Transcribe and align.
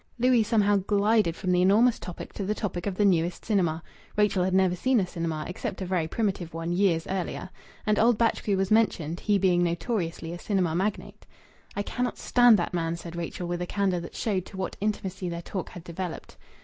Louis 0.17 0.41
somehow 0.41 0.77
glided 0.77 1.35
from 1.35 1.51
the 1.51 1.61
enormous 1.61 1.99
topic 1.99 2.33
to 2.33 2.43
the 2.43 2.55
topic 2.55 2.87
of 2.87 2.95
the 2.95 3.05
newest 3.05 3.45
cinema 3.45 3.83
Rachel 4.17 4.43
had 4.43 4.53
never 4.55 4.75
seen 4.75 4.99
a 4.99 5.05
cinema, 5.05 5.45
except 5.47 5.79
a 5.79 5.85
very 5.85 6.07
primitive 6.07 6.55
one, 6.55 6.71
years 6.71 7.05
earlier 7.05 7.51
and 7.85 7.99
old 7.99 8.17
Batchgrew 8.17 8.57
was 8.57 8.71
mentioned, 8.71 9.19
he 9.19 9.37
being 9.37 9.61
notoriously 9.63 10.33
a 10.33 10.39
cinema 10.39 10.73
magnate. 10.73 11.27
"I 11.75 11.83
cannot 11.83 12.17
stand 12.17 12.57
that 12.57 12.73
man," 12.73 12.95
said 12.97 13.15
Rachel 13.15 13.47
with 13.47 13.61
a 13.61 13.67
candour 13.67 13.99
that 13.99 14.15
showed 14.15 14.43
to 14.47 14.57
what 14.57 14.75
intimacy 14.81 15.29
their 15.29 15.43
talk 15.43 15.69
had 15.69 15.83
developed. 15.83 16.35